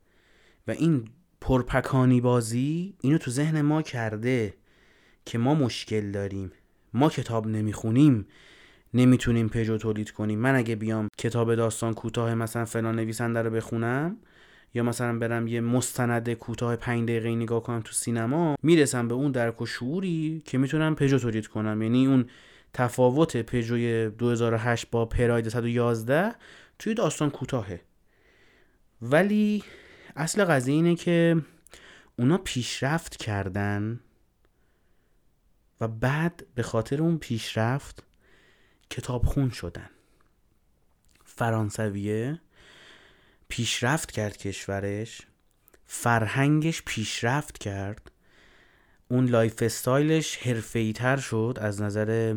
و 0.68 0.72
این 0.72 1.06
پرپکانی 1.42 2.22
بازی 2.22 2.94
اینو 3.02 3.18
تو 3.18 3.32
ذهن 3.32 3.62
ما 3.62 3.82
کرده 3.82 4.54
که 5.26 5.38
ما 5.38 5.56
مشکل 5.56 6.12
داریم. 6.12 6.52
ما 6.94 7.10
کتاب 7.10 7.48
نمی‌خونیم 7.48 8.26
نمی‌تونیم 8.94 9.50
پژو 9.50 9.78
تولید 9.78 10.12
کنیم. 10.12 10.40
من 10.40 10.56
اگه 10.56 10.76
بیام 10.76 11.08
کتاب 11.18 11.56
داستان 11.56 11.94
کوتاه 11.94 12.36
مثلا 12.36 12.66
فلان 12.66 12.96
نویسنده 12.96 13.42
رو 13.42 13.50
بخونم 13.50 14.18
یا 14.74 14.84
مثلا 14.84 15.20
برم 15.20 15.48
یه 15.48 15.62
مستند 15.62 16.34
کوتاه 16.34 16.76
5 16.76 17.10
دقیقه 17.10 17.36
نگاه 17.36 17.64
کنم 17.64 17.82
تو 17.82 17.94
سینما 17.94 18.56
می‌رسم 18.64 19.08
به 19.08 19.14
اون 19.14 19.32
درک 19.32 19.62
و 19.62 19.66
شعوری 19.66 20.42
که 20.46 20.58
می‌تونم 20.58 20.96
پژو 20.96 21.20
تولید 21.20 21.48
کنم. 21.48 21.82
یعنی 21.82 22.08
اون 22.08 22.26
تفاوت 22.74 23.38
پژوی 23.38 24.10
2008 24.10 24.90
با 24.90 25.06
پراید 25.06 25.50
111 25.50 26.36
توی 26.80 26.94
داستان 26.94 27.30
کوتاهه. 27.30 27.82
ولی 29.02 29.64
اصل 30.16 30.46
قضیه 30.46 30.74
اینه 30.76 30.96
که 30.96 31.42
اونا 32.16 32.38
پیشرفت 32.38 33.18
کردن 33.18 34.00
و 35.82 35.88
بعد 35.88 36.46
به 36.56 36.64
خاطر 36.64 37.02
اون 37.02 37.18
پیشرفت 37.18 38.04
کتابخون 38.90 39.50
شدن. 39.50 39.90
فرانسویه 41.26 42.42
پیشرفت 43.48 44.12
کرد 44.12 44.38
کشورش 44.38 45.22
فرهنگش 45.86 46.82
پیشرفت 46.86 47.58
کرد 47.58 48.12
اون 49.12 49.26
lifestyle 49.26 49.54
ش 49.62 50.38
حرفه‌ای 50.38 50.94
تر 50.94 51.18
شد 51.18 51.58
از 51.62 51.82
نظر 51.82 52.36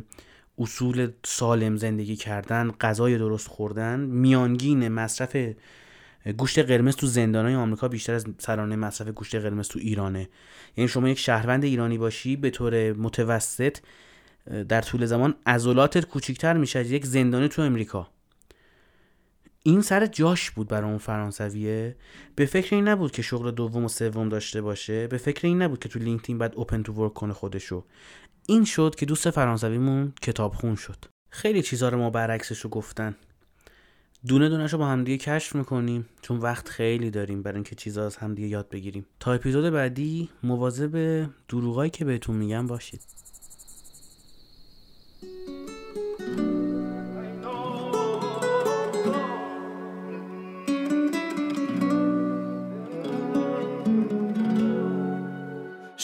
اصول 0.59 1.11
سالم 1.25 1.77
زندگی 1.77 2.17
کردن 2.17 2.71
غذای 2.81 3.19
درست 3.19 3.49
خوردن 3.49 4.01
میانگین 4.01 4.89
مصرف 4.89 5.37
گوشت 6.37 6.59
قرمز 6.59 6.97
تو 6.97 7.07
زندانهای 7.07 7.55
آمریکا 7.55 7.89
بیشتر 7.89 8.15
از 8.15 8.27
سرانه 8.39 8.77
مصرف 8.77 9.09
گوشت 9.09 9.35
قرمز 9.35 9.69
تو 9.69 9.79
ایرانه. 9.79 10.29
یعنی 10.77 10.89
شما 10.89 11.09
یک 11.09 11.19
شهروند 11.19 11.65
ایرانی 11.65 11.99
باشی 11.99 12.37
به 12.37 12.51
طور 12.51 12.93
متوسط 12.93 13.79
در 14.69 14.83
طول 14.83 15.07
زمان 15.07 15.35
عضلاتت 15.47 16.05
کوچیکتر 16.05 16.57
میشه 16.57 16.79
از 16.79 16.91
یک 16.91 17.07
زندانی 17.07 17.49
تو 17.49 17.63
امریکا 17.63 18.09
این 19.63 19.83
سر 19.83 20.07
جاش 20.07 20.51
بود 20.51 20.69
برای 20.69 20.91
اون 20.91 20.99
فرانسویه. 20.99 21.97
به 22.37 22.47
فکر 22.47 22.75
این 22.75 22.89
نبود 22.89 23.13
که 23.13 23.23
شغل 23.23 23.51
دوم 23.51 23.85
و 23.85 23.89
سوم 23.89 24.29
داشته 24.29 24.63
باشه. 24.63 25.07
به 25.07 25.17
فکر 25.17 25.47
این 25.47 25.63
نبود 25.63 25.79
که 25.79 25.89
تو 25.89 25.99
لینکدین 25.99 26.39
بعد 26.39 26.55
اوپن 26.57 26.83
تو 26.83 26.93
ورک 26.93 27.15
کنه 27.15 27.33
خودشو. 27.33 27.85
این 28.47 28.65
شد 28.65 28.95
که 28.95 29.07
دوست 29.07 29.31
فرانسویمون 29.31 30.13
کتاب 30.23 30.55
خون 30.55 30.75
شد. 30.75 31.05
خیلی 31.31 31.63
چیزها 31.63 31.89
رو 31.89 31.99
ما 31.99 32.11
برعکسش 32.11 32.61
رو 32.61 32.71
گفتن. 32.71 33.15
دونه 34.27 34.49
دونش 34.49 34.73
رو 34.73 34.79
با 34.79 34.87
همدیگه 34.87 35.25
کشف 35.25 35.55
می‌کنیم 35.55 36.09
چون 36.23 36.39
وقت 36.39 36.69
خیلی 36.69 37.11
داریم 37.11 37.43
برای 37.43 37.55
اینکه 37.55 37.75
چیزها 37.75 38.07
از 38.07 38.17
همدیگه 38.17 38.49
یاد 38.49 38.69
بگیریم. 38.69 39.07
تا 39.21 39.33
اپیزود 39.33 39.73
بعدی 39.73 40.29
مواظب 40.43 41.27
دروغایی 41.49 41.91
که 41.91 42.05
بهتون 42.05 42.37
میگم 42.37 42.67
باشید. 42.67 43.01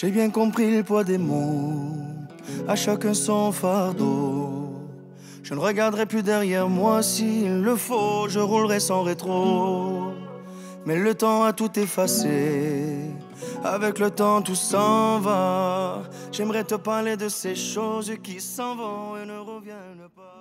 J'ai 0.00 0.12
bien 0.12 0.30
compris 0.30 0.70
le 0.70 0.84
poids 0.84 1.02
des 1.02 1.18
mots, 1.18 1.90
à 2.68 2.76
chacun 2.76 3.14
son 3.14 3.50
fardeau. 3.50 4.70
Je 5.42 5.54
ne 5.54 5.58
regarderai 5.58 6.06
plus 6.06 6.22
derrière 6.22 6.68
moi 6.68 7.02
s'il 7.02 7.62
le 7.62 7.74
faut, 7.74 8.28
je 8.28 8.38
roulerai 8.38 8.78
sans 8.78 9.02
rétro. 9.02 10.12
Mais 10.86 10.94
le 10.94 11.16
temps 11.16 11.42
a 11.42 11.52
tout 11.52 11.76
effacé, 11.80 13.10
avec 13.64 13.98
le 13.98 14.12
temps 14.12 14.40
tout 14.40 14.54
s'en 14.54 15.18
va. 15.18 16.04
J'aimerais 16.30 16.62
te 16.62 16.76
parler 16.76 17.16
de 17.16 17.28
ces 17.28 17.56
choses 17.56 18.12
qui 18.22 18.40
s'en 18.40 18.76
vont 18.76 19.16
et 19.20 19.26
ne 19.26 19.38
reviennent 19.40 20.08
pas. 20.14 20.37